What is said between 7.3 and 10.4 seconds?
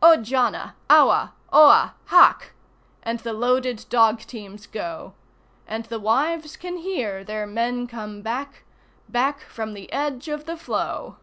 men come back. Back from the edge